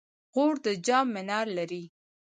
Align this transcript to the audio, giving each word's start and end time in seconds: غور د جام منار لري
غور 0.33 0.55
د 0.65 0.67
جام 0.85 1.07
منار 1.15 1.47
لري 1.57 1.83